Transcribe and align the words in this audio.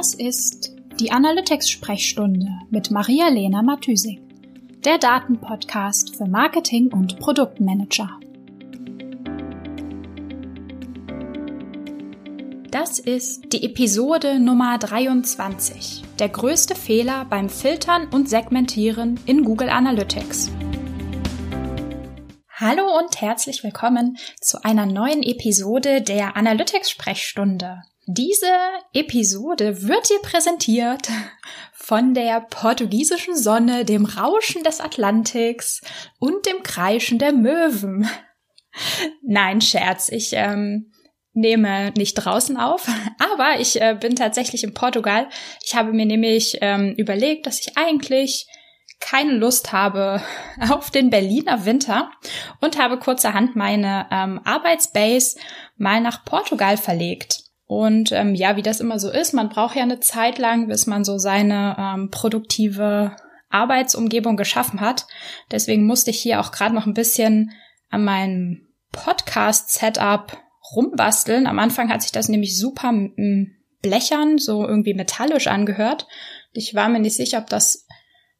Das 0.00 0.14
ist 0.14 0.74
die 0.98 1.12
Analytics-Sprechstunde 1.12 2.48
mit 2.70 2.90
Maria-Lena 2.90 3.60
Matysik, 3.60 4.18
der 4.82 4.96
Datenpodcast 4.96 6.16
für 6.16 6.24
Marketing- 6.24 6.90
und 6.90 7.18
Produktmanager. 7.18 8.08
Das 12.70 12.98
ist 12.98 13.52
die 13.52 13.62
Episode 13.62 14.40
Nummer 14.40 14.78
23. 14.78 16.02
Der 16.18 16.30
größte 16.30 16.74
Fehler 16.74 17.26
beim 17.28 17.50
Filtern 17.50 18.08
und 18.08 18.26
Segmentieren 18.26 19.20
in 19.26 19.44
Google 19.44 19.68
Analytics. 19.68 20.50
Hallo 22.54 22.84
und 22.98 23.20
herzlich 23.20 23.62
willkommen 23.62 24.16
zu 24.40 24.64
einer 24.64 24.86
neuen 24.86 25.22
Episode 25.22 26.00
der 26.00 26.38
Analytics-Sprechstunde. 26.38 27.82
Diese 28.12 28.50
Episode 28.92 29.86
wird 29.86 30.10
dir 30.10 30.18
präsentiert 30.20 31.08
von 31.72 32.12
der 32.12 32.40
portugiesischen 32.40 33.36
Sonne, 33.36 33.84
dem 33.84 34.04
Rauschen 34.04 34.64
des 34.64 34.80
Atlantiks 34.80 35.80
und 36.18 36.44
dem 36.44 36.64
Kreischen 36.64 37.20
der 37.20 37.32
Möwen. 37.32 38.10
Nein, 39.22 39.60
Scherz, 39.60 40.08
ich 40.08 40.30
ähm, 40.32 40.90
nehme 41.34 41.92
nicht 41.96 42.14
draußen 42.14 42.56
auf, 42.56 42.88
aber 43.20 43.60
ich 43.60 43.80
äh, 43.80 43.96
bin 44.00 44.16
tatsächlich 44.16 44.64
in 44.64 44.74
Portugal. 44.74 45.28
Ich 45.64 45.76
habe 45.76 45.92
mir 45.92 46.06
nämlich 46.06 46.58
ähm, 46.62 46.94
überlegt, 46.96 47.46
dass 47.46 47.60
ich 47.60 47.78
eigentlich 47.78 48.48
keine 48.98 49.34
Lust 49.34 49.70
habe 49.70 50.20
auf 50.68 50.90
den 50.90 51.10
Berliner 51.10 51.64
Winter 51.64 52.10
und 52.60 52.76
habe 52.76 52.98
kurzerhand 52.98 53.54
meine 53.54 54.08
ähm, 54.10 54.40
Arbeitsbase 54.42 55.38
mal 55.76 56.00
nach 56.00 56.24
Portugal 56.24 56.76
verlegt. 56.76 57.49
Und 57.70 58.10
ähm, 58.10 58.34
ja, 58.34 58.56
wie 58.56 58.62
das 58.62 58.80
immer 58.80 58.98
so 58.98 59.12
ist, 59.12 59.32
man 59.32 59.48
braucht 59.48 59.76
ja 59.76 59.84
eine 59.84 60.00
Zeit 60.00 60.38
lang, 60.38 60.66
bis 60.66 60.88
man 60.88 61.04
so 61.04 61.18
seine 61.18 61.76
ähm, 61.78 62.10
produktive 62.10 63.14
Arbeitsumgebung 63.48 64.36
geschaffen 64.36 64.80
hat. 64.80 65.06
Deswegen 65.52 65.86
musste 65.86 66.10
ich 66.10 66.18
hier 66.18 66.40
auch 66.40 66.50
gerade 66.50 66.74
noch 66.74 66.86
ein 66.86 66.94
bisschen 66.94 67.52
an 67.88 68.02
meinem 68.02 68.66
Podcast-Setup 68.90 70.36
rumbasteln. 70.74 71.46
Am 71.46 71.60
Anfang 71.60 71.90
hat 71.90 72.02
sich 72.02 72.10
das 72.10 72.28
nämlich 72.28 72.58
super 72.58 72.92
blechern, 73.82 74.38
so 74.38 74.66
irgendwie 74.66 74.94
metallisch 74.94 75.46
angehört. 75.46 76.08
Ich 76.52 76.74
war 76.74 76.88
mir 76.88 76.98
nicht 76.98 77.14
sicher, 77.14 77.38
ob 77.38 77.50
das 77.50 77.86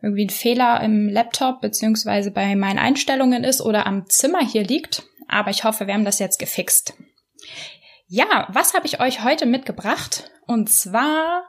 irgendwie 0.03 0.25
ein 0.25 0.31
Fehler 0.31 0.81
im 0.81 1.09
Laptop 1.09 1.61
beziehungsweise 1.61 2.33
bei 2.33 2.57
meinen 2.57 2.81
Einstellungen 2.81 3.45
ist 3.45 3.61
oder 3.61 3.87
am 3.87 4.07
Zimmer 4.09 4.45
hier 4.45 4.65
liegt. 4.65 5.05
Aber 5.29 5.53
ich 5.53 5.63
hoffe, 5.63 5.87
wir 5.87 5.95
haben 5.95 6.05
das 6.05 6.19
jetzt 6.19 6.41
gefixt. 6.41 6.95
Ja, 8.13 8.49
was 8.51 8.75
habe 8.75 8.89
ich 8.89 8.99
euch 8.99 9.23
heute 9.23 9.47
mitgebracht? 9.47 10.33
Und 10.49 10.69
zwar 10.69 11.45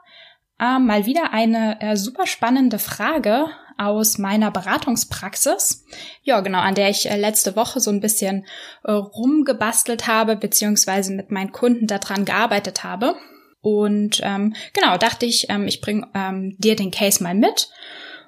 äh, 0.60 0.78
mal 0.78 1.06
wieder 1.06 1.32
eine 1.32 1.80
äh, 1.80 1.96
super 1.96 2.24
spannende 2.24 2.78
Frage 2.78 3.48
aus 3.78 4.16
meiner 4.16 4.52
Beratungspraxis. 4.52 5.84
Ja, 6.22 6.38
genau, 6.38 6.60
an 6.60 6.76
der 6.76 6.88
ich 6.88 7.10
äh, 7.10 7.16
letzte 7.16 7.56
Woche 7.56 7.80
so 7.80 7.90
ein 7.90 7.98
bisschen 7.98 8.46
äh, 8.84 8.92
rumgebastelt 8.92 10.06
habe, 10.06 10.36
beziehungsweise 10.36 11.12
mit 11.12 11.32
meinen 11.32 11.50
Kunden 11.50 11.88
daran 11.88 12.24
gearbeitet 12.24 12.84
habe. 12.84 13.16
Und 13.60 14.20
ähm, 14.22 14.54
genau, 14.72 14.98
dachte 14.98 15.26
ich, 15.26 15.50
ähm, 15.50 15.66
ich 15.66 15.80
bringe 15.80 16.06
ähm, 16.14 16.54
dir 16.58 16.76
den 16.76 16.92
Case 16.92 17.24
mal 17.24 17.34
mit. 17.34 17.70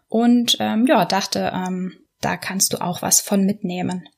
Und 0.08 0.56
ähm, 0.58 0.86
ja, 0.88 1.04
dachte, 1.04 1.52
ähm, 1.54 2.00
da 2.20 2.36
kannst 2.36 2.72
du 2.72 2.82
auch 2.82 3.00
was 3.00 3.20
von 3.20 3.44
mitnehmen. 3.44 4.08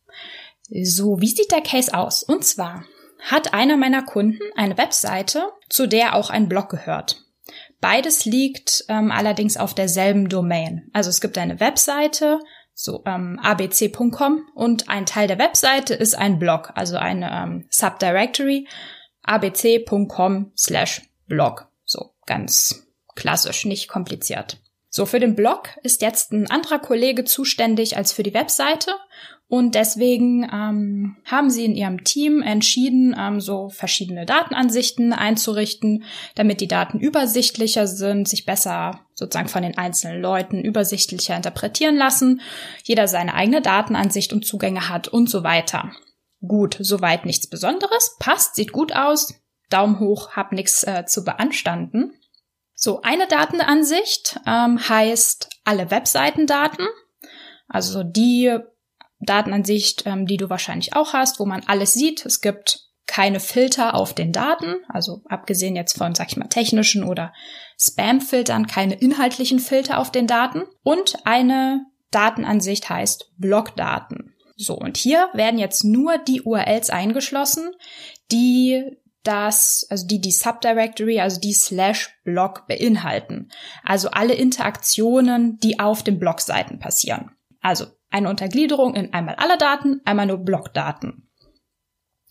So, 0.70 1.20
wie 1.20 1.28
sieht 1.28 1.53
der 1.53 1.61
Case 1.61 1.92
aus? 1.92 2.22
Und 2.22 2.47
zwar 2.47 2.87
hat 3.27 3.52
einer 3.52 3.77
meiner 3.77 4.02
Kunden 4.02 4.42
eine 4.55 4.78
Webseite, 4.78 5.50
zu 5.69 5.86
der 5.86 6.14
auch 6.14 6.30
ein 6.30 6.48
Blog 6.48 6.69
gehört. 6.69 7.24
Beides 7.80 8.24
liegt 8.24 8.84
ähm, 8.88 9.10
allerdings 9.10 9.56
auf 9.56 9.74
derselben 9.74 10.28
Domain. 10.28 10.88
Also 10.92 11.10
es 11.10 11.20
gibt 11.20 11.37
eine 11.37 11.60
Webseite, 11.60 12.41
so 12.72 13.03
ähm, 13.04 13.38
abc.com 13.42 14.47
und 14.54 14.88
ein 14.88 15.06
Teil 15.06 15.28
der 15.28 15.38
Webseite 15.38 15.94
ist 15.94 16.14
ein 16.14 16.38
Blog, 16.38 16.72
also 16.75 16.97
eine 16.97 17.31
ähm, 17.31 17.66
Subdirectory 17.70 18.69
abc.com 19.22 20.53
slash 20.56 21.03
Blog. 21.26 21.69
So 21.84 22.14
ganz 22.26 22.87
klassisch, 23.16 23.64
nicht 23.64 23.88
kompliziert. 23.88 24.58
So, 24.96 25.04
für 25.04 25.20
den 25.20 25.34
Blog 25.34 25.76
ist 25.82 26.00
jetzt 26.00 26.32
ein 26.32 26.50
anderer 26.50 26.78
Kollege 26.78 27.24
zuständig 27.24 27.98
als 27.98 28.14
für 28.14 28.22
die 28.22 28.32
Webseite 28.32 28.92
und 29.46 29.74
deswegen 29.74 30.44
ähm, 30.44 31.18
haben 31.26 31.50
sie 31.50 31.66
in 31.66 31.76
ihrem 31.76 32.02
Team 32.02 32.40
entschieden, 32.40 33.14
ähm, 33.14 33.38
so 33.38 33.68
verschiedene 33.68 34.24
Datenansichten 34.24 35.12
einzurichten, 35.12 36.04
damit 36.34 36.62
die 36.62 36.66
Daten 36.66 36.98
übersichtlicher 36.98 37.86
sind, 37.86 38.26
sich 38.26 38.46
besser 38.46 39.00
sozusagen 39.12 39.50
von 39.50 39.64
den 39.64 39.76
einzelnen 39.76 40.22
Leuten 40.22 40.62
übersichtlicher 40.62 41.36
interpretieren 41.36 41.96
lassen, 41.96 42.40
jeder 42.82 43.06
seine 43.06 43.34
eigene 43.34 43.60
Datenansicht 43.60 44.32
und 44.32 44.46
Zugänge 44.46 44.88
hat 44.88 45.08
und 45.08 45.28
so 45.28 45.44
weiter. 45.44 45.92
Gut, 46.40 46.78
soweit 46.80 47.26
nichts 47.26 47.50
Besonderes, 47.50 48.16
passt, 48.18 48.54
sieht 48.54 48.72
gut 48.72 48.96
aus, 48.96 49.34
Daumen 49.68 50.00
hoch, 50.00 50.30
hab 50.30 50.52
nichts 50.52 50.84
äh, 50.84 51.04
zu 51.04 51.22
beanstanden. 51.22 52.16
So, 52.78 53.00
eine 53.00 53.26
Datenansicht 53.26 54.38
ähm, 54.47 54.88
heißt 54.88 55.48
alle 55.64 55.91
Webseitendaten, 55.91 56.87
also 57.69 58.03
die 58.03 58.59
Datenansicht, 59.19 60.04
ähm, 60.06 60.26
die 60.26 60.37
du 60.37 60.50
wahrscheinlich 60.50 60.94
auch 60.94 61.14
hast, 61.14 61.41
wo 61.41 61.47
man 61.47 61.64
alles 61.66 61.94
sieht. 61.94 62.26
Es 62.26 62.42
gibt 62.42 62.81
keine 63.06 63.41
Filter 63.41 63.94
auf 63.94 64.14
den 64.14 64.31
Daten, 64.31 64.76
also 64.88 65.22
abgesehen 65.26 65.75
jetzt 65.75 65.97
von, 65.97 66.14
sag 66.14 66.28
ich 66.28 66.37
mal, 66.37 66.48
technischen 66.48 67.03
oder 67.03 67.32
Spam-Filtern, 67.78 68.66
keine 68.66 68.94
inhaltlichen 68.94 69.58
Filter 69.58 69.98
auf 69.98 70.12
den 70.12 70.26
Daten. 70.26 70.64
Und 70.82 71.16
eine 71.25 71.87
Datenansicht 72.10 72.91
heißt 72.91 73.32
Blockdaten. 73.38 74.34
So, 74.56 74.75
und 74.75 74.98
hier 74.98 75.31
werden 75.32 75.58
jetzt 75.58 75.82
nur 75.82 76.19
die 76.19 76.43
URLs 76.43 76.91
eingeschlossen, 76.91 77.70
die 78.31 78.84
das, 79.26 79.87
also 79.91 80.06
die 80.06 80.20
die 80.20 80.31
Subdirectory, 80.31 81.20
also 81.20 81.41
die 81.41 81.53
Slash 81.53 82.10
Blog 82.25 82.66
beinhalten. 82.66 83.50
Also 83.84 84.10
alle 84.10 84.34
Interaktionen, 84.34 85.59
die 85.59 85.78
auf 85.78 86.03
den 86.03 86.19
Blogseiten 86.19 86.78
passieren. 86.78 87.32
Also 87.60 87.87
eine 88.10 88.31
Untergliederung 88.31 88.94
in 88.94 89.12
einmal 89.12 89.34
alle 89.37 89.59
Daten, 89.59 90.00
einmal 90.04 90.26
nur 90.26 90.38
Blockdaten. 90.38 91.28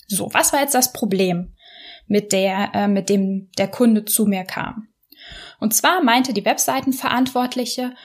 So, 0.08 0.34
was 0.34 0.54
war 0.54 0.62
jetzt 0.62 0.76
das 0.76 0.94
Problem, 0.94 1.56
mit 2.08 2.32
der, 2.32 2.72
äh, 2.74 2.88
mit 2.88 3.10
dem 3.10 3.50
der 3.58 3.68
Kunde 3.68 4.06
zu 4.06 4.26
mir 4.26 4.44
kam? 4.44 4.88
Und 5.60 5.74
zwar 5.74 6.04
meinte 6.04 6.34
die 6.34 6.46
Webseitenverantwortliche, 6.46 7.96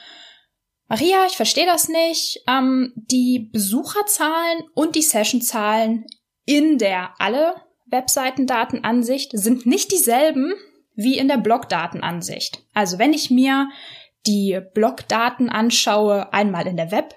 Maria, 0.87 1.25
ich 1.25 1.37
verstehe 1.37 1.65
das 1.65 1.87
nicht. 1.87 2.43
Ähm, 2.47 2.91
die 2.95 3.49
Besucherzahlen 3.53 4.63
und 4.73 4.95
die 4.95 5.01
Sessionzahlen 5.01 6.05
in 6.45 6.77
der 6.79 7.13
alle 7.17 7.55
Webseitendatenansicht 7.91 9.31
sind 9.33 9.65
nicht 9.65 9.91
dieselben 9.91 10.53
wie 10.95 11.17
in 11.17 11.27
der 11.27 11.37
Blogdatenansicht. 11.37 12.63
Also 12.73 12.99
wenn 12.99 13.13
ich 13.13 13.29
mir 13.29 13.69
die 14.25 14.59
Blogdaten 14.73 15.49
anschaue, 15.49 16.31
einmal 16.33 16.67
in 16.67 16.77
der 16.77 16.91
Web 16.91 17.15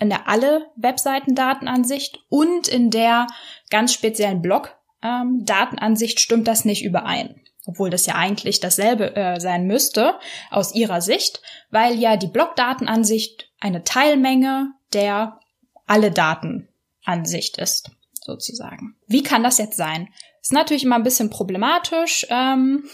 in 0.00 0.08
der 0.08 0.28
alle 0.28 0.66
Webseitendatenansicht 0.76 2.20
und 2.30 2.66
in 2.66 2.90
der 2.90 3.26
ganz 3.68 3.92
speziellen 3.92 4.40
Blog-Datenansicht 4.42 6.18
ähm, 6.18 6.18
stimmt 6.18 6.48
das 6.48 6.64
nicht 6.64 6.82
überein. 6.82 7.42
Obwohl 7.66 7.90
das 7.90 8.06
ja 8.06 8.14
eigentlich 8.14 8.60
dasselbe 8.60 9.14
äh, 9.14 9.38
sein 9.38 9.66
müsste 9.66 10.18
aus 10.50 10.74
ihrer 10.74 11.02
Sicht, 11.02 11.42
weil 11.70 11.98
ja 11.98 12.16
die 12.16 12.28
Blog-Datenansicht 12.28 13.50
eine 13.60 13.84
Teilmenge 13.84 14.72
der 14.94 15.38
alle 15.86 16.10
Datenansicht 16.10 17.58
ist, 17.58 17.90
sozusagen. 18.30 18.96
Wie 19.06 19.22
kann 19.22 19.42
das 19.42 19.58
jetzt 19.58 19.76
sein? 19.76 20.08
Ist 20.40 20.52
natürlich 20.52 20.84
immer 20.84 20.96
ein 20.96 21.02
bisschen 21.02 21.30
problematisch. 21.30 22.26
Ähm, 22.30 22.84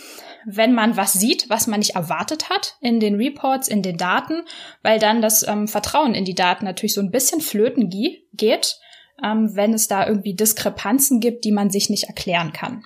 wenn 0.46 0.72
man 0.72 0.96
was 0.96 1.12
sieht, 1.12 1.50
was 1.50 1.66
man 1.66 1.80
nicht 1.80 1.96
erwartet 1.96 2.48
hat 2.50 2.76
in 2.80 3.00
den 3.00 3.16
Reports, 3.16 3.68
in 3.68 3.82
den 3.82 3.96
Daten, 3.96 4.42
weil 4.82 4.98
dann 4.98 5.20
das 5.20 5.46
ähm, 5.46 5.68
Vertrauen 5.68 6.14
in 6.14 6.24
die 6.24 6.34
Daten 6.34 6.64
natürlich 6.64 6.94
so 6.94 7.00
ein 7.00 7.10
bisschen 7.10 7.40
flöten 7.40 7.90
geht, 8.32 8.78
ähm, 9.22 9.50
wenn 9.54 9.74
es 9.74 9.88
da 9.88 10.06
irgendwie 10.06 10.34
Diskrepanzen 10.34 11.20
gibt, 11.20 11.44
die 11.44 11.52
man 11.52 11.70
sich 11.70 11.90
nicht 11.90 12.04
erklären 12.04 12.52
kann. 12.52 12.84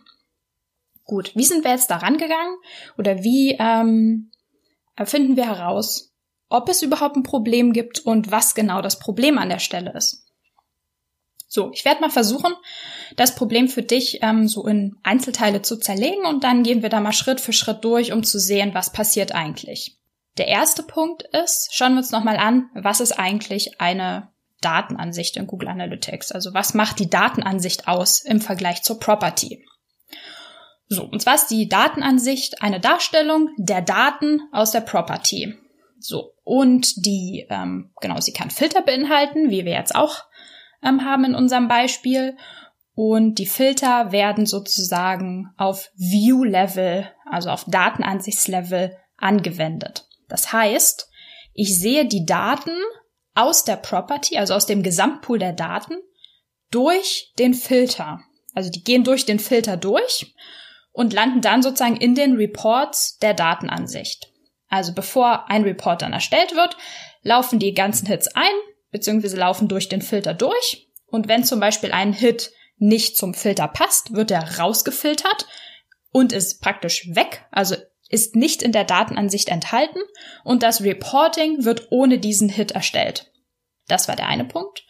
Gut, 1.04 1.32
wie 1.34 1.44
sind 1.44 1.64
wir 1.64 1.72
jetzt 1.72 1.90
da 1.90 1.96
rangegangen 1.96 2.56
oder 2.96 3.22
wie 3.22 3.56
ähm, 3.58 4.30
finden 5.04 5.36
wir 5.36 5.46
heraus, 5.46 6.14
ob 6.48 6.68
es 6.68 6.82
überhaupt 6.82 7.16
ein 7.16 7.22
Problem 7.22 7.72
gibt 7.72 8.00
und 8.00 8.30
was 8.30 8.54
genau 8.54 8.80
das 8.80 8.98
Problem 8.98 9.38
an 9.38 9.48
der 9.48 9.58
Stelle 9.58 9.92
ist? 9.94 10.29
So, 11.52 11.72
ich 11.74 11.84
werde 11.84 12.00
mal 12.00 12.10
versuchen, 12.10 12.54
das 13.16 13.34
Problem 13.34 13.68
für 13.68 13.82
dich 13.82 14.20
ähm, 14.22 14.46
so 14.46 14.68
in 14.68 14.94
Einzelteile 15.02 15.62
zu 15.62 15.78
zerlegen 15.78 16.24
und 16.24 16.44
dann 16.44 16.62
gehen 16.62 16.82
wir 16.82 16.90
da 16.90 17.00
mal 17.00 17.12
Schritt 17.12 17.40
für 17.40 17.52
Schritt 17.52 17.82
durch, 17.82 18.12
um 18.12 18.22
zu 18.22 18.38
sehen, 18.38 18.72
was 18.72 18.92
passiert 18.92 19.34
eigentlich. 19.34 19.98
Der 20.38 20.46
erste 20.46 20.84
Punkt 20.84 21.24
ist, 21.32 21.70
schauen 21.72 21.94
wir 21.94 21.98
uns 21.98 22.12
nochmal 22.12 22.36
an, 22.36 22.70
was 22.74 23.00
ist 23.00 23.18
eigentlich 23.18 23.80
eine 23.80 24.28
Datenansicht 24.60 25.36
in 25.36 25.48
Google 25.48 25.70
Analytics? 25.70 26.30
Also 26.30 26.54
was 26.54 26.74
macht 26.74 27.00
die 27.00 27.10
Datenansicht 27.10 27.88
aus 27.88 28.24
im 28.24 28.40
Vergleich 28.40 28.84
zur 28.84 29.00
Property? 29.00 29.66
So, 30.86 31.02
und 31.02 31.20
zwar 31.20 31.34
ist 31.34 31.48
die 31.48 31.68
Datenansicht 31.68 32.62
eine 32.62 32.78
Darstellung 32.78 33.48
der 33.56 33.82
Daten 33.82 34.40
aus 34.52 34.70
der 34.70 34.82
Property. 34.82 35.56
So, 35.98 36.32
und 36.44 37.04
die, 37.04 37.44
ähm, 37.50 37.90
genau, 38.00 38.20
sie 38.20 38.32
kann 38.32 38.50
Filter 38.50 38.82
beinhalten, 38.82 39.50
wie 39.50 39.64
wir 39.64 39.72
jetzt 39.72 39.96
auch 39.96 40.29
ähm, 40.82 41.04
haben 41.04 41.24
in 41.24 41.34
unserem 41.34 41.68
Beispiel. 41.68 42.36
Und 42.94 43.36
die 43.36 43.46
Filter 43.46 44.12
werden 44.12 44.46
sozusagen 44.46 45.52
auf 45.56 45.90
View-Level, 45.96 47.10
also 47.30 47.50
auf 47.50 47.64
Datenansichtslevel 47.66 48.96
angewendet. 49.16 50.06
Das 50.28 50.52
heißt, 50.52 51.08
ich 51.54 51.78
sehe 51.78 52.06
die 52.06 52.26
Daten 52.26 52.72
aus 53.34 53.64
der 53.64 53.76
Property, 53.76 54.38
also 54.38 54.54
aus 54.54 54.66
dem 54.66 54.82
Gesamtpool 54.82 55.38
der 55.38 55.52
Daten, 55.52 55.96
durch 56.70 57.32
den 57.38 57.54
Filter. 57.54 58.20
Also 58.54 58.70
die 58.70 58.82
gehen 58.82 59.04
durch 59.04 59.26
den 59.26 59.38
Filter 59.38 59.76
durch 59.76 60.34
und 60.92 61.12
landen 61.12 61.40
dann 61.40 61.62
sozusagen 61.62 61.96
in 61.96 62.14
den 62.14 62.36
Reports 62.36 63.18
der 63.18 63.34
Datenansicht. 63.34 64.32
Also 64.68 64.92
bevor 64.92 65.48
ein 65.50 65.62
Report 65.62 66.02
dann 66.02 66.12
erstellt 66.12 66.54
wird, 66.54 66.76
laufen 67.22 67.58
die 67.58 67.74
ganzen 67.74 68.06
Hits 68.06 68.28
ein, 68.28 68.52
beziehungsweise 68.90 69.36
laufen 69.36 69.68
durch 69.68 69.88
den 69.88 70.02
Filter 70.02 70.34
durch. 70.34 70.88
Und 71.06 71.28
wenn 71.28 71.44
zum 71.44 71.60
Beispiel 71.60 71.92
ein 71.92 72.12
Hit 72.12 72.52
nicht 72.78 73.16
zum 73.16 73.34
Filter 73.34 73.68
passt, 73.68 74.14
wird 74.14 74.30
er 74.30 74.58
rausgefiltert 74.58 75.46
und 76.12 76.32
ist 76.32 76.60
praktisch 76.60 77.08
weg, 77.14 77.44
also 77.50 77.76
ist 78.08 78.34
nicht 78.34 78.62
in 78.62 78.72
der 78.72 78.84
Datenansicht 78.84 79.48
enthalten 79.48 80.00
und 80.44 80.62
das 80.62 80.82
Reporting 80.82 81.64
wird 81.64 81.88
ohne 81.90 82.18
diesen 82.18 82.48
Hit 82.48 82.72
erstellt. 82.72 83.30
Das 83.86 84.08
war 84.08 84.16
der 84.16 84.26
eine 84.26 84.44
Punkt. 84.44 84.84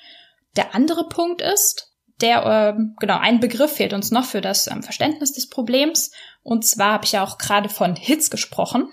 Der 0.57 0.75
andere 0.75 1.09
Punkt 1.09 1.43
ist, 1.43 1.91
der, 2.21 2.45
äh, 2.45 2.83
genau, 2.99 3.19
ein 3.19 3.41
Begriff 3.41 3.73
fehlt 3.73 3.93
uns 3.93 4.11
noch 4.11 4.25
für 4.25 4.41
das 4.41 4.67
ähm, 4.67 4.83
Verständnis 4.83 5.33
des 5.33 5.49
Problems. 5.49 6.11
Und 6.43 6.67
zwar 6.67 6.93
habe 6.93 7.05
ich 7.05 7.13
ja 7.13 7.25
auch 7.25 7.39
gerade 7.39 7.69
von 7.69 7.97
Hits 7.97 8.31
gesprochen. 8.31 8.89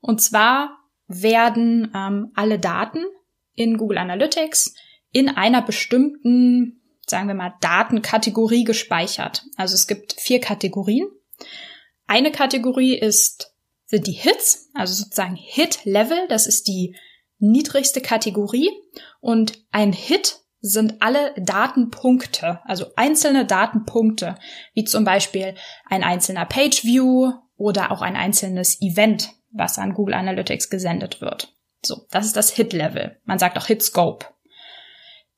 Und 0.00 0.22
zwar 0.22 0.78
werden 1.06 1.92
ähm, 1.94 2.32
alle 2.34 2.58
Daten 2.58 3.04
in 3.54 3.76
Google 3.76 3.98
Analytics 3.98 4.74
in 5.12 5.28
einer 5.28 5.62
bestimmten, 5.62 6.80
sagen 7.06 7.28
wir 7.28 7.34
mal, 7.34 7.54
Datenkategorie 7.60 8.64
gespeichert. 8.64 9.44
Also 9.56 9.74
es 9.74 9.86
gibt 9.86 10.14
vier 10.18 10.40
Kategorien. 10.40 11.06
Eine 12.06 12.32
Kategorie 12.32 12.98
ist, 12.98 13.54
sind 13.86 14.06
die 14.06 14.12
Hits, 14.12 14.70
also 14.74 14.92
sozusagen 14.92 15.36
Hit-Level, 15.36 16.26
das 16.28 16.46
ist 16.46 16.66
die 16.66 16.96
niedrigste 17.38 18.00
Kategorie. 18.00 18.70
Und 19.20 19.64
ein 19.70 19.92
Hit 19.92 20.40
sind 20.60 21.00
alle 21.00 21.34
Datenpunkte, 21.36 22.60
also 22.64 22.86
einzelne 22.96 23.46
Datenpunkte, 23.46 24.36
wie 24.72 24.84
zum 24.84 25.04
Beispiel 25.04 25.54
ein 25.88 26.02
einzelner 26.02 26.46
Page-View 26.46 27.32
oder 27.56 27.92
auch 27.92 28.02
ein 28.02 28.16
einzelnes 28.16 28.80
Event, 28.80 29.30
was 29.52 29.78
an 29.78 29.94
Google 29.94 30.14
Analytics 30.14 30.70
gesendet 30.70 31.20
wird. 31.20 31.53
So, 31.86 32.06
das 32.10 32.26
ist 32.26 32.36
das 32.36 32.50
Hit-Level. 32.50 33.20
Man 33.24 33.38
sagt 33.38 33.58
auch 33.58 33.66
Hit-Scope. 33.66 34.26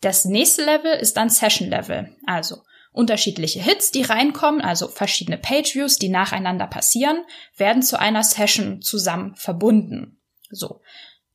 Das 0.01 0.25
nächste 0.25 0.65
Level 0.65 0.93
ist 0.93 1.17
dann 1.17 1.31
Session-Level, 1.31 2.17
also 2.27 2.63
unterschiedliche 2.93 3.61
Hits, 3.61 3.91
die 3.91 4.03
reinkommen, 4.03 4.61
also 4.61 4.89
verschiedene 4.89 5.39
Page-Views, 5.39 5.99
die 5.99 6.09
nacheinander 6.09 6.67
passieren, 6.67 7.25
werden 7.57 7.83
zu 7.83 7.99
einer 7.99 8.23
Session 8.23 8.81
zusammen 8.81 9.35
verbunden. 9.37 10.21
So, 10.51 10.81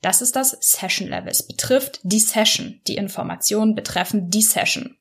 das 0.02 0.22
ist 0.22 0.36
das 0.36 0.58
Session 0.60 1.08
Level. 1.08 1.30
Es 1.30 1.46
betrifft 1.46 2.00
die 2.04 2.20
Session. 2.20 2.82
Die 2.88 2.96
Informationen 2.96 3.76
betreffen 3.76 4.30
die 4.30 4.42
Session. 4.42 4.98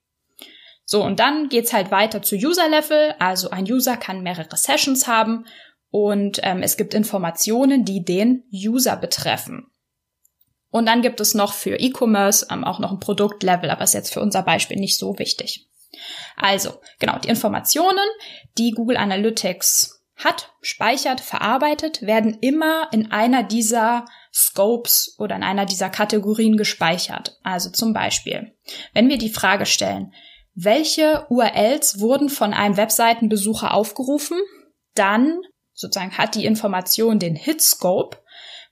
So, 0.85 1.03
und 1.03 1.21
dann 1.21 1.49
geht's 1.49 1.73
halt 1.73 1.91
weiter 1.91 2.21
zu 2.21 2.35
User 2.35 2.69
Level. 2.69 3.15
Also 3.19 3.51
ein 3.51 3.65
User 3.65 3.97
kann 3.97 4.23
mehrere 4.23 4.57
Sessions 4.57 5.07
haben 5.07 5.47
und 5.91 6.41
ähm, 6.43 6.62
es 6.62 6.77
gibt 6.77 6.95
Informationen, 6.95 7.85
die 7.85 8.05
den 8.05 8.45
User 8.53 8.97
betreffen. 8.97 9.70
Und 10.71 10.87
dann 10.87 11.03
gibt 11.03 11.21
es 11.21 11.35
noch 11.35 11.53
für 11.53 11.77
E-Commerce 11.77 12.47
ähm, 12.51 12.65
auch 12.65 12.79
noch 12.79 12.93
ein 12.93 13.01
Produktlevel, 13.01 13.71
aber 13.71 13.85
ist 13.85 13.95
jetzt 13.95 14.13
für 14.13 14.21
unser 14.21 14.43
Beispiel 14.43 14.79
nicht 14.79 14.99
so 14.99 15.19
wichtig. 15.19 15.67
Also, 16.37 16.81
genau, 16.99 17.19
die 17.19 17.29
Informationen, 17.29 18.07
die 18.57 18.71
Google 18.71 18.97
Analytics 18.97 20.01
hat, 20.17 20.53
speichert, 20.61 21.21
verarbeitet, 21.21 22.03
werden 22.03 22.39
immer 22.41 22.89
in 22.93 23.11
einer 23.11 23.43
dieser 23.43 24.05
Scopes 24.33 25.17
oder 25.19 25.37
in 25.37 25.43
einer 25.43 25.67
dieser 25.67 25.91
Kategorien 25.91 26.57
gespeichert. 26.57 27.39
Also 27.43 27.71
zum 27.71 27.93
Beispiel, 27.93 28.55
wenn 28.93 29.09
wir 29.09 29.19
die 29.19 29.31
Frage 29.31 29.67
stellen, 29.67 30.13
welche 30.55 31.27
URLs 31.31 32.01
wurden 32.01 32.29
von 32.29 32.53
einem 32.53 32.77
Webseitenbesucher 32.77 33.73
aufgerufen, 33.73 34.39
dann 34.95 35.41
sozusagen 35.73 36.17
hat 36.19 36.35
die 36.35 36.45
Information 36.45 37.19
den 37.19 37.35
Hit-Scope, 37.35 38.19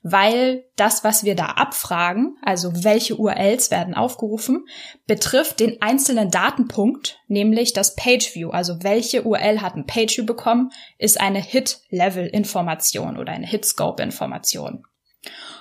weil 0.01 0.65
das, 0.75 1.03
was 1.03 1.23
wir 1.23 1.35
da 1.35 1.47
abfragen, 1.47 2.37
also 2.41 2.83
welche 2.83 3.17
URLs 3.17 3.69
werden 3.69 3.95
aufgerufen, 3.95 4.65
betrifft 5.07 5.59
den 5.59 5.81
einzelnen 5.81 6.31
Datenpunkt, 6.31 7.19
nämlich 7.27 7.73
das 7.73 7.95
Page-View. 7.95 8.49
Also 8.49 8.81
welche 8.81 9.23
URL 9.23 9.61
hat 9.61 9.75
ein 9.75 9.85
Page-View 9.85 10.25
bekommen, 10.25 10.71
ist 10.97 11.19
eine 11.19 11.41
Hit-Level-Information 11.41 13.17
oder 13.17 13.33
eine 13.33 13.47
Hit-Scope-Information. 13.47 14.85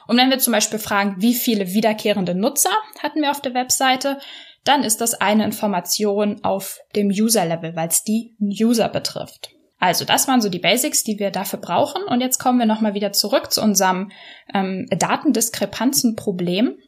Und 0.07 0.17
wenn 0.17 0.31
wir 0.31 0.39
zum 0.39 0.53
Beispiel 0.53 0.79
fragen, 0.79 1.17
wie 1.19 1.35
viele 1.35 1.73
wiederkehrende 1.73 2.35
Nutzer 2.35 2.71
hatten 3.03 3.21
wir 3.21 3.31
auf 3.31 3.43
der 3.43 3.55
Webseite, 3.55 4.19
dann 4.65 4.85
ist 4.85 5.01
das 5.01 5.15
eine 5.15 5.45
Information 5.45 6.45
auf 6.45 6.79
dem 6.95 7.09
User-Level, 7.09 7.75
weil 7.75 7.89
es 7.89 8.05
die 8.05 8.37
User 8.41 8.89
betrifft. 8.89 9.58
Also 9.79 10.05
das 10.05 10.27
waren 10.27 10.41
so 10.41 10.49
die 10.49 10.59
Basics, 10.59 11.05
die 11.05 11.19
wir 11.19 11.31
dafür 11.31 11.61
brauchen. 11.61 12.03
Und 12.03 12.21
jetzt 12.21 12.39
kommen 12.39 12.59
wir 12.59 12.67
nochmal 12.67 12.95
wieder 12.95 13.13
zurück 13.13 13.53
zu 13.53 13.63
unserem 13.63 14.11
ähm, 14.53 14.87
Datendiskrepanzenproblem. 14.91 16.79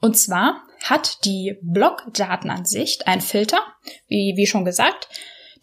Und 0.00 0.16
zwar 0.16 0.62
hat 0.82 1.24
die 1.24 1.58
Block-Datenansicht 1.62 3.06
einen 3.06 3.20
Filter, 3.20 3.60
wie, 4.08 4.34
wie 4.36 4.46
schon 4.46 4.64
gesagt, 4.64 5.08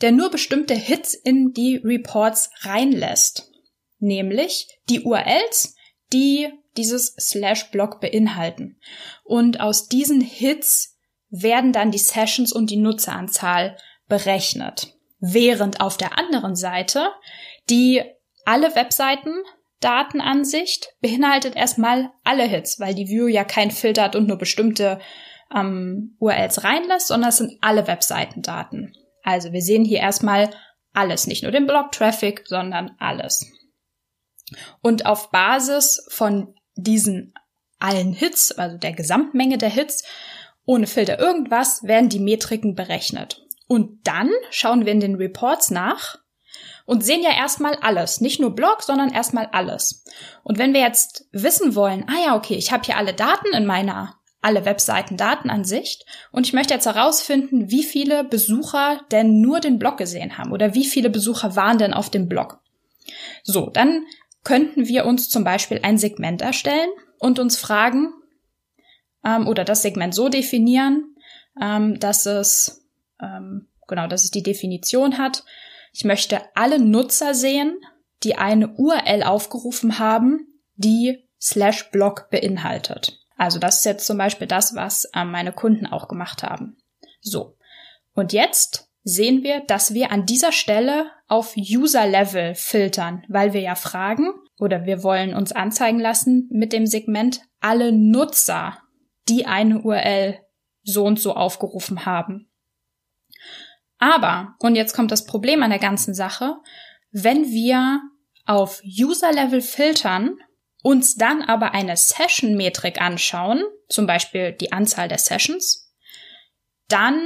der 0.02 0.12
nur 0.12 0.31
bestimmte 0.31 0.74
Hits 0.74 1.14
in 1.14 1.54
die 1.54 1.78
Reports 1.78 2.50
reinlässt. 2.62 3.52
Nämlich 4.00 4.68
die 4.90 5.02
URLs, 5.02 5.75
die 6.12 6.50
dieses 6.78 7.16
Slash-Block 7.20 8.02
beinhalten. 8.02 8.80
Und 9.24 9.60
aus 9.60 9.88
diesen 9.88 10.22
Hits 10.22 10.98
werden 11.30 11.74
dann 11.74 11.92
die 11.92 12.00
Sessions 12.00 12.52
und 12.52 12.70
die 12.70 12.78
Nutzeranzahl 12.78 13.78
berechnet. 14.08 14.94
Während 15.25 15.80
auf 15.80 15.96
der 15.96 16.18
anderen 16.18 16.53
Seite 16.58 17.08
die 17.70 18.03
alle 18.44 18.75
Webseiten 18.75 19.32
Datenansicht 19.80 20.89
beinhaltet 21.00 21.56
erstmal 21.56 22.12
alle 22.25 22.44
Hits, 22.44 22.77
weil 22.82 22.94
die 22.94 23.08
View 23.08 23.27
ja 23.27 23.46
kein 23.46 23.72
Filter 23.72 24.03
hat 24.03 24.18
und 24.18 24.27
nur 24.27 24.38
bestimmte 24.38 25.00
ähm, 25.56 26.18
URLs 26.20 26.65
reinlässt, 26.65 27.08
sondern 27.08 27.30
es 27.30 27.38
sind 27.38 27.58
alle 27.62 27.88
Webseitendaten. 27.88 28.98
Also 29.24 29.53
wir 29.53 29.62
sehen 29.62 29.86
hier 29.86 30.00
erstmal 30.00 30.50
alles, 30.92 31.25
nicht 31.25 31.44
nur 31.44 31.53
den 31.53 31.68
Blog-Traffic, 31.68 32.44
sondern 32.46 32.92
alles. 33.00 33.50
Und 34.82 35.06
auf 35.06 35.32
Basis 35.32 36.06
von 36.10 36.53
diesen 36.75 37.34
allen 37.80 38.12
Hits, 38.12 38.51
also 38.51 38.77
der 38.77 38.92
Gesamtmenge 38.92 39.58
der 39.58 39.70
Hits, 39.70 40.03
ohne 40.65 40.86
Filter 40.86 41.18
irgendwas, 41.18 41.84
werden 41.84 42.10
die 42.10 42.20
Metriken 42.20 42.75
berechnet. 42.75 43.43
Und 43.74 44.06
dann 44.06 44.30
schauen 44.51 44.86
wir 44.86 44.92
in 44.92 45.00
den 45.00 45.15
Reports 45.15 45.72
nach 45.72 46.20
und 46.86 47.03
sehen 47.03 47.24
ja 47.24 47.36
erstmal 47.36 47.74
alles. 47.77 48.22
Nicht 48.22 48.39
nur 48.39 48.53
Blog, 48.53 48.84
sondern 48.84 49.12
erstmal 49.12 49.48
alles. 49.48 50.06
Und 50.44 50.60
wenn 50.60 50.75
wir 50.75 50.82
jetzt 50.82 51.25
wissen 51.32 51.74
wollen, 51.74 52.06
ah 52.08 52.24
ja, 52.24 52.36
okay, 52.36 52.53
ich 52.53 52.72
habe 52.72 52.84
hier 52.84 52.98
alle 52.98 53.15
Daten 53.15 53.51
in 53.51 53.65
meiner 53.65 54.20
alle 54.44 54.63
Webseiten 54.63 55.18
Datenansicht 55.18 56.06
und 56.32 56.46
ich 56.46 56.53
möchte 56.53 56.75
jetzt 56.75 56.86
herausfinden, 56.86 57.72
wie 57.72 57.82
viele 57.82 58.24
Besucher 58.24 59.01
denn 59.10 59.42
nur 59.42 59.60
den 59.60 59.80
Blog 59.80 59.98
gesehen 59.98 60.38
haben 60.38 60.51
oder 60.51 60.75
wie 60.75 60.86
viele 60.86 61.10
Besucher 61.10 61.56
waren 61.56 61.80
denn 61.80 61.96
auf 61.96 62.12
dem 62.12 62.30
Blog. 62.30 62.60
So, 63.42 63.72
dann 63.72 64.06
könnten 64.44 64.88
wir 64.88 65.06
uns 65.08 65.30
zum 65.30 65.44
Beispiel 65.44 65.80
ein 65.82 65.98
Segment 65.98 66.44
erstellen 66.44 66.92
und 67.18 67.39
uns 67.39 67.58
fragen 67.58 68.13
ähm, 69.25 69.48
oder 69.48 69.63
das 69.63 69.82
Segment 69.82 70.13
so 70.13 70.30
definieren, 70.30 71.15
ähm, 71.60 72.00
dass 72.00 72.27
es 72.27 72.83
ähm, 73.24 73.68
genau, 73.88 74.08
dass 74.08 74.24
es 74.24 74.32
die 74.32 74.44
Definition 74.44 75.18
hat. 75.18 75.44
Ich 75.94 76.03
möchte 76.03 76.42
alle 76.56 76.80
Nutzer 76.80 77.34
sehen, 77.34 77.80
die 78.24 78.36
eine 78.36 78.70
URL 78.70 79.24
aufgerufen 79.24 80.00
haben, 80.00 80.48
die 80.75 81.27
slash 81.39 81.92
blog 81.92 82.30
beinhaltet. 82.30 83.20
Also 83.38 83.60
das 83.60 83.80
ist 83.80 83.86
jetzt 83.86 84.06
zum 84.06 84.18
Beispiel 84.18 84.48
das, 84.48 84.75
was 84.75 85.10
ähm, 85.15 85.32
meine 85.32 85.51
Kunden 85.51 85.88
auch 85.88 86.08
gemacht 86.08 86.44
haben. 86.44 86.77
So. 87.22 87.58
Und 88.13 88.34
jetzt 88.34 88.89
sehen 89.03 89.44
wir, 89.44 89.62
dass 89.62 89.94
wir 89.94 90.12
an 90.12 90.25
dieser 90.25 90.51
Stelle 90.51 91.08
auf 91.27 91.56
User-Level 91.58 92.56
filtern, 92.56 93.24
weil 93.27 93.53
wir 93.53 93.62
ja 93.62 93.75
fragen 93.75 94.30
oder 94.60 94.86
wir 94.86 95.03
wollen 95.03 95.34
uns 95.34 95.51
anzeigen 95.51 96.00
lassen 96.00 96.48
mit 96.51 96.74
dem 96.74 96.86
Segment 96.86 97.42
alle 97.60 97.92
Nutzer, 97.92 98.77
die 99.27 99.46
eine 99.46 99.82
URL 99.82 100.39
so 100.84 101.06
und 101.06 101.20
so 101.20 101.34
aufgerufen 101.34 102.06
haben. 102.06 102.50
Aber, 104.03 104.55
und 104.60 104.75
jetzt 104.75 104.93
kommt 104.93 105.12
das 105.12 105.24
Problem 105.24 105.63
an 105.63 105.69
der 105.69 105.79
ganzen 105.79 106.13
Sache, 106.13 106.57
wenn 107.13 107.45
wir 107.51 108.01
auf 108.45 108.81
User-Level 108.83 109.62
filtern, 109.62 110.36
uns 110.81 111.15
dann 111.15 111.41
aber 111.41 111.74
eine 111.74 111.95
Session-Metrik 111.95 113.00
anschauen, 113.00 113.63
zum 113.88 114.05
Beispiel 114.05 114.51
die 114.51 114.74
Anzahl 114.74 115.07
der 115.07 115.19
Sessions, 115.19 115.95
dann 116.89 117.17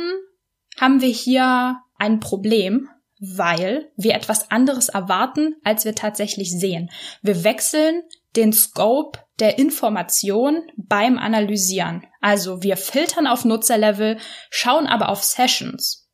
haben 0.79 1.01
wir 1.01 1.09
hier 1.09 1.79
ein 1.97 2.19
Problem, 2.19 2.87
weil 3.19 3.91
wir 3.95 4.13
etwas 4.13 4.51
anderes 4.51 4.89
erwarten, 4.89 5.55
als 5.63 5.83
wir 5.83 5.95
tatsächlich 5.95 6.51
sehen. 6.51 6.91
Wir 7.23 7.43
wechseln 7.43 8.03
den 8.35 8.53
Scope 8.53 9.17
der 9.39 9.57
Information 9.57 10.61
beim 10.75 11.17
Analysieren. 11.17 12.05
Also 12.21 12.61
wir 12.61 12.77
filtern 12.77 13.25
auf 13.25 13.45
Nutzerlevel, 13.45 14.19
schauen 14.51 14.85
aber 14.85 15.09
auf 15.09 15.23
Sessions. 15.23 16.06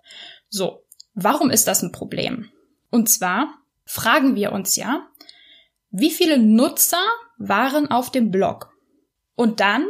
So, 0.53 0.85
warum 1.15 1.49
ist 1.49 1.67
das 1.67 1.81
ein 1.81 1.91
Problem? 1.91 2.51
Und 2.91 3.09
zwar 3.09 3.57
fragen 3.85 4.35
wir 4.35 4.51
uns 4.51 4.75
ja, 4.75 5.07
wie 5.89 6.11
viele 6.11 6.37
Nutzer 6.37 7.03
waren 7.39 7.89
auf 7.89 8.11
dem 8.11 8.29
Blog? 8.29 8.71
Und 9.33 9.61
dann 9.61 9.87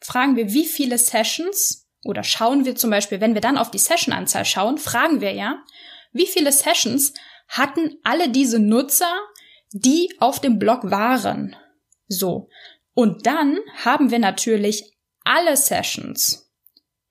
fragen 0.00 0.34
wir, 0.34 0.52
wie 0.52 0.66
viele 0.66 0.98
Sessions 0.98 1.88
oder 2.02 2.24
schauen 2.24 2.64
wir 2.64 2.74
zum 2.74 2.90
Beispiel, 2.90 3.20
wenn 3.20 3.34
wir 3.34 3.40
dann 3.40 3.56
auf 3.56 3.70
die 3.70 3.78
Sessionanzahl 3.78 4.44
schauen, 4.44 4.76
fragen 4.76 5.20
wir 5.20 5.34
ja, 5.34 5.62
wie 6.12 6.26
viele 6.26 6.50
Sessions 6.50 7.14
hatten 7.46 7.96
alle 8.02 8.28
diese 8.28 8.58
Nutzer, 8.58 9.14
die 9.70 10.12
auf 10.18 10.40
dem 10.40 10.58
Blog 10.58 10.90
waren? 10.90 11.54
So. 12.08 12.48
Und 12.94 13.24
dann 13.26 13.60
haben 13.84 14.10
wir 14.10 14.18
natürlich 14.18 14.96
alle 15.22 15.56
Sessions 15.56 16.51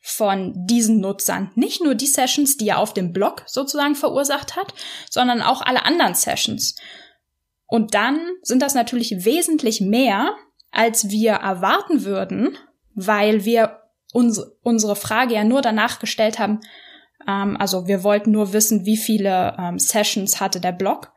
von 0.02 0.54
diesen 0.66 1.00
Nutzern. 1.00 1.52
Nicht 1.56 1.84
nur 1.84 1.96
die 1.96 2.08
Sessions, 2.08 2.58
die 2.58 2.70
er 2.70 2.80
auf 2.80 2.94
dem 2.94 3.14
Blog 3.14 3.44
sozusagen 3.46 3.96
verursacht 3.96 4.56
hat, 4.56 4.74
sondern 5.10 5.42
auch 5.42 5.62
alle 5.62 5.86
anderen 5.86 6.16
Sessions. 6.16 6.76
Und 7.68 7.94
dann 7.94 8.20
sind 8.42 8.62
das 8.62 8.74
natürlich 8.74 9.24
wesentlich 9.26 9.80
mehr, 9.80 10.36
als 10.72 11.10
wir 11.10 11.34
erwarten 11.34 12.04
würden, 12.04 12.58
weil 12.96 13.46
wir 13.46 13.80
uns, 14.12 14.42
unsere 14.64 14.96
Frage 14.96 15.36
ja 15.36 15.44
nur 15.44 15.62
danach 15.62 16.00
gestellt 16.00 16.40
haben, 16.40 16.60
ähm, 17.28 17.56
also 17.58 17.88
wir 17.88 18.04
wollten 18.04 18.32
nur 18.32 18.54
wissen, 18.54 18.86
wie 18.86 18.98
viele 18.98 19.56
ähm, 19.58 19.80
Sessions 19.80 20.40
hatte 20.40 20.60
der 20.60 20.72
Blog, 20.72 21.14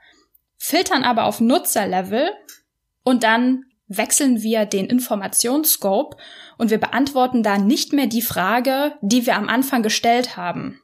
filtern 0.58 1.04
aber 1.04 1.24
auf 1.24 1.40
Nutzerlevel 1.40 2.30
und 3.02 3.22
dann 3.22 3.64
wechseln 3.86 4.42
wir 4.42 4.66
den 4.66 4.86
Informationsscope 4.86 6.16
und 6.58 6.70
wir 6.70 6.78
beantworten 6.78 7.42
da 7.42 7.58
nicht 7.58 7.92
mehr 7.92 8.06
die 8.06 8.22
Frage, 8.22 8.94
die 9.02 9.26
wir 9.26 9.36
am 9.36 9.48
Anfang 9.48 9.82
gestellt 9.82 10.36
haben. 10.36 10.80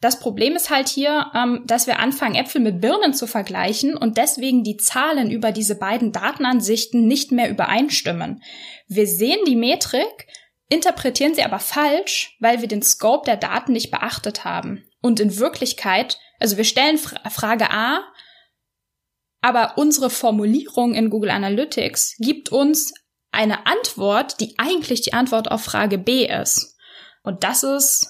Das 0.00 0.20
Problem 0.20 0.54
ist 0.56 0.68
halt 0.68 0.88
hier, 0.88 1.30
ähm, 1.34 1.62
dass 1.66 1.86
wir 1.86 1.98
anfangen, 1.98 2.34
Äpfel 2.34 2.60
mit 2.60 2.80
Birnen 2.80 3.14
zu 3.14 3.26
vergleichen 3.26 3.96
und 3.96 4.18
deswegen 4.18 4.62
die 4.62 4.76
Zahlen 4.76 5.30
über 5.30 5.52
diese 5.52 5.74
beiden 5.74 6.12
Datenansichten 6.12 7.06
nicht 7.06 7.32
mehr 7.32 7.48
übereinstimmen. 7.48 8.42
Wir 8.88 9.06
sehen 9.06 9.38
die 9.46 9.56
Metrik, 9.56 10.26
interpretieren 10.68 11.34
sie 11.34 11.44
aber 11.44 11.60
falsch, 11.60 12.36
weil 12.40 12.60
wir 12.60 12.68
den 12.68 12.82
Scope 12.82 13.24
der 13.24 13.36
Daten 13.36 13.72
nicht 13.72 13.90
beachtet 13.90 14.44
haben. 14.44 14.84
Und 15.00 15.18
in 15.18 15.38
Wirklichkeit, 15.38 16.18
also 16.40 16.58
wir 16.58 16.64
stellen 16.64 16.98
Fra 16.98 17.30
Frage 17.30 17.70
A, 17.70 18.00
aber 19.46 19.78
unsere 19.78 20.10
Formulierung 20.10 20.94
in 20.94 21.08
Google 21.08 21.30
Analytics 21.30 22.16
gibt 22.18 22.50
uns 22.50 22.92
eine 23.30 23.64
Antwort, 23.64 24.40
die 24.40 24.54
eigentlich 24.58 25.02
die 25.02 25.12
Antwort 25.12 25.52
auf 25.52 25.62
Frage 25.62 25.98
B 25.98 26.26
ist. 26.26 26.76
Und 27.22 27.44
das 27.44 27.62
ist 27.62 28.08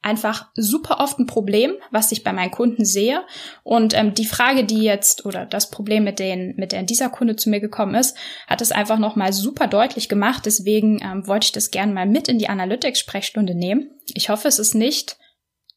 einfach 0.00 0.48
super 0.54 1.00
oft 1.00 1.18
ein 1.18 1.26
Problem, 1.26 1.74
was 1.90 2.12
ich 2.12 2.24
bei 2.24 2.32
meinen 2.32 2.50
Kunden 2.50 2.86
sehe. 2.86 3.26
Und 3.62 3.92
ähm, 3.92 4.14
die 4.14 4.24
Frage, 4.24 4.64
die 4.64 4.82
jetzt 4.82 5.26
oder 5.26 5.44
das 5.44 5.68
Problem, 5.68 6.02
mit 6.02 6.18
den 6.18 6.54
mit 6.56 6.72
der 6.72 6.82
dieser 6.84 7.10
Kunde 7.10 7.36
zu 7.36 7.50
mir 7.50 7.60
gekommen 7.60 7.94
ist, 7.94 8.16
hat 8.46 8.62
es 8.62 8.72
einfach 8.72 8.98
noch 8.98 9.16
mal 9.16 9.34
super 9.34 9.66
deutlich 9.66 10.08
gemacht. 10.08 10.46
Deswegen 10.46 11.02
ähm, 11.02 11.26
wollte 11.26 11.44
ich 11.44 11.52
das 11.52 11.70
gerne 11.70 11.92
mal 11.92 12.06
mit 12.06 12.26
in 12.26 12.38
die 12.38 12.48
Analytics-Sprechstunde 12.48 13.54
nehmen. 13.54 13.90
Ich 14.14 14.30
hoffe, 14.30 14.48
es 14.48 14.58
ist 14.58 14.74
nicht 14.74 15.18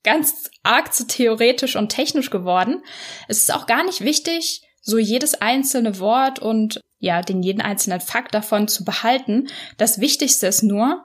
ganz 0.06 0.50
arg 0.64 0.94
zu 0.94 1.06
theoretisch 1.08 1.76
und 1.76 1.90
technisch 1.90 2.30
geworden. 2.30 2.82
Es 3.28 3.40
ist 3.40 3.54
auch 3.54 3.66
gar 3.66 3.84
nicht 3.84 4.00
wichtig, 4.00 4.62
so 4.84 4.98
jedes 5.00 5.34
einzelne 5.36 6.00
Wort 6.00 6.40
und 6.40 6.80
ja, 7.00 7.22
den 7.22 7.42
jeden 7.42 7.62
einzelnen 7.62 8.02
Fakt 8.02 8.34
davon 8.34 8.68
zu 8.68 8.86
behalten. 8.86 9.48
Das 9.78 10.00
Wichtigste 10.00 10.48
ist 10.48 10.62
nur, 10.62 11.04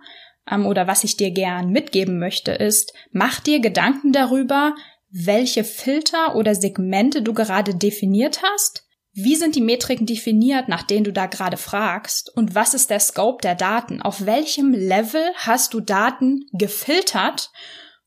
ähm, 0.50 0.66
oder 0.66 0.86
was 0.86 1.04
ich 1.04 1.16
dir 1.16 1.30
gern 1.30 1.70
mitgeben 1.70 2.18
möchte, 2.18 2.52
ist, 2.52 2.92
mach 3.10 3.40
dir 3.40 3.60
Gedanken 3.60 4.12
darüber, 4.12 4.74
welche 5.10 5.64
Filter 5.64 6.36
oder 6.36 6.54
Segmente 6.54 7.22
du 7.22 7.32
gerade 7.32 7.74
definiert 7.74 8.42
hast. 8.42 8.84
Wie 9.12 9.36
sind 9.36 9.56
die 9.56 9.62
Metriken 9.62 10.06
definiert, 10.06 10.68
nach 10.68 10.82
denen 10.82 11.04
du 11.04 11.12
da 11.12 11.26
gerade 11.26 11.56
fragst? 11.56 12.30
Und 12.36 12.54
was 12.54 12.74
ist 12.74 12.90
der 12.90 13.00
Scope 13.00 13.40
der 13.42 13.54
Daten? 13.54 14.02
Auf 14.02 14.26
welchem 14.26 14.72
Level 14.72 15.22
hast 15.36 15.74
du 15.74 15.80
Daten 15.80 16.46
gefiltert? 16.52 17.50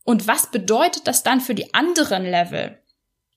Und 0.04 0.28
was 0.28 0.52
bedeutet 0.52 1.08
das 1.08 1.24
dann 1.24 1.42
für 1.42 1.56
die 1.56 1.74
anderen 1.74 2.24
Level? 2.24 2.82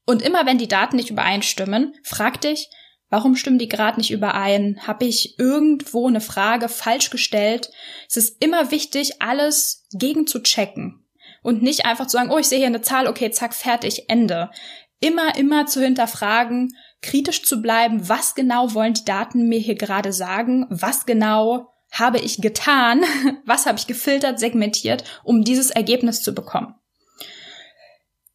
Und 0.07 0.23
immer 0.23 0.47
wenn 0.47 0.59
die 0.59 0.69
Daten 0.69 0.97
nicht 0.97 1.11
übereinstimmen, 1.11 1.95
frag 2.03 2.41
dich, 2.41 2.69
Warum 3.15 3.37
stimmen 3.37 3.61
die 3.61 3.69
gerade 3.69 3.99
nicht 3.99 4.11
überein? 4.11 4.81
Habe 4.89 5.05
ich 5.05 5.39
irgendwo 5.39 6.09
eine 6.09 6.21
Frage 6.21 6.69
falsch 6.69 7.11
gestellt? 7.11 7.71
Es 8.09 8.17
ist 8.17 8.43
immer 8.43 8.73
wichtig, 8.73 9.23
alles 9.23 9.87
gegen 9.93 10.27
zu 10.27 10.43
checken 10.43 11.07
und 11.45 11.63
nicht 11.63 11.87
einfach 11.87 12.07
zu 12.07 12.17
sagen, 12.17 12.33
oh, 12.33 12.39
ich 12.39 12.49
sehe 12.49 12.59
hier 12.59 12.67
eine 12.67 12.81
Zahl, 12.81 13.07
okay, 13.07 13.31
zack, 13.31 13.55
fertig, 13.55 14.09
Ende. 14.09 14.51
Immer, 14.99 15.37
immer 15.37 15.67
zu 15.67 15.81
hinterfragen, 15.81 16.77
kritisch 17.03 17.45
zu 17.45 17.63
bleiben, 17.63 18.09
was 18.09 18.35
genau 18.35 18.75
wollen 18.75 18.95
die 18.95 19.05
Daten 19.05 19.49
mir 19.49 19.61
hier 19.61 19.77
gerade 19.77 20.13
sagen? 20.13 20.67
Was 20.71 21.07
genau 21.07 21.73
habe 21.93 22.19
ich 22.19 22.41
getan? 22.41 23.05
Was 23.45 23.67
habe 23.67 23.79
ich 23.79 23.87
gefiltert, 23.87 24.41
segmentiert, 24.41 25.05
um 25.23 25.45
dieses 25.45 25.71
Ergebnis 25.71 26.23
zu 26.23 26.35
bekommen? 26.35 26.75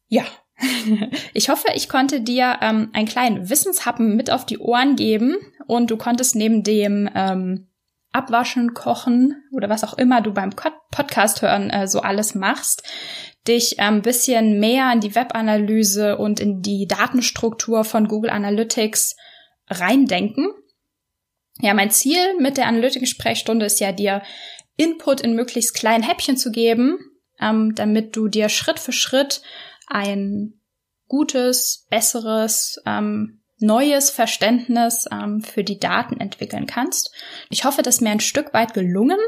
Ja, 0.08 0.24
Ich 1.32 1.48
hoffe, 1.48 1.68
ich 1.74 1.88
konnte 1.88 2.20
dir 2.20 2.58
ähm, 2.60 2.90
einen 2.92 3.08
kleinen 3.08 3.48
Wissenshappen 3.48 4.16
mit 4.16 4.30
auf 4.30 4.44
die 4.44 4.58
Ohren 4.58 4.96
geben 4.96 5.36
und 5.66 5.90
du 5.90 5.96
konntest 5.96 6.34
neben 6.34 6.62
dem 6.62 7.08
ähm, 7.14 7.68
Abwaschen, 8.12 8.74
Kochen 8.74 9.42
oder 9.52 9.68
was 9.68 9.84
auch 9.84 9.96
immer 9.96 10.20
du 10.20 10.32
beim 10.32 10.50
Podcast 10.90 11.42
hören 11.42 11.70
äh, 11.70 11.86
so 11.86 12.00
alles 12.00 12.34
machst, 12.34 12.82
dich 13.46 13.78
ein 13.80 13.96
ähm, 13.96 14.02
bisschen 14.02 14.58
mehr 14.60 14.92
in 14.92 15.00
die 15.00 15.14
Webanalyse 15.14 16.18
und 16.18 16.40
in 16.40 16.60
die 16.60 16.86
Datenstruktur 16.86 17.84
von 17.84 18.08
Google 18.08 18.30
Analytics 18.30 19.16
reindenken. 19.68 20.50
Ja, 21.60 21.74
mein 21.74 21.90
Ziel 21.90 22.18
mit 22.38 22.56
der 22.56 22.66
Analytics-Sprechstunde 22.66 23.66
ist 23.66 23.80
ja, 23.80 23.92
dir 23.92 24.22
Input 24.76 25.20
in 25.20 25.34
möglichst 25.34 25.74
kleinen 25.74 26.02
Häppchen 26.02 26.36
zu 26.36 26.50
geben, 26.50 26.98
ähm, 27.40 27.74
damit 27.74 28.16
du 28.16 28.28
dir 28.28 28.48
Schritt 28.48 28.78
für 28.78 28.92
Schritt 28.92 29.42
ein 29.90 30.60
gutes, 31.08 31.86
besseres, 31.90 32.80
ähm, 32.86 33.40
neues 33.58 34.08
Verständnis 34.08 35.06
ähm, 35.12 35.42
für 35.42 35.62
die 35.62 35.78
Daten 35.78 36.18
entwickeln 36.18 36.66
kannst. 36.66 37.14
Ich 37.50 37.64
hoffe, 37.64 37.82
das 37.82 37.96
ist 37.96 38.00
mir 38.00 38.10
ein 38.10 38.20
Stück 38.20 38.54
weit 38.54 38.72
gelungen. 38.72 39.18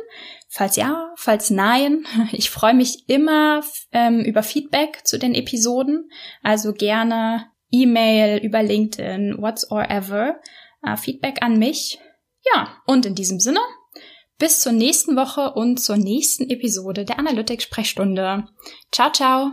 Falls 0.49 0.77
ja, 0.77 1.13
falls 1.17 1.51
nein, 1.51 2.07
ich 2.33 2.51
freue 2.51 2.75
mich 2.75 3.09
immer 3.09 3.63
ähm, 3.93 4.21
über 4.21 4.43
Feedback 4.43 5.03
zu 5.05 5.19
den 5.19 5.35
Episoden. 5.35 6.11
Also 6.43 6.73
gerne 6.73 7.47
E-Mail 7.71 8.39
über 8.43 8.63
LinkedIn, 8.63 9.37
what's 9.39 9.71
or 9.71 9.91
ever. 9.91 10.41
Äh, 10.83 10.97
Feedback 10.97 11.43
an 11.43 11.59
mich. 11.59 11.99
Ja, 12.55 12.77
und 12.87 13.07
in 13.07 13.15
diesem 13.15 13.39
Sinne, 13.39 13.61
bis 14.39 14.61
zur 14.61 14.73
nächsten 14.73 15.15
Woche 15.15 15.53
und 15.53 15.79
zur 15.79 15.97
nächsten 15.97 16.51
Episode 16.51 17.05
der 17.05 17.19
Analytics-Sprechstunde. 17.19 18.49
Ciao, 18.91 19.13
ciao! 19.13 19.53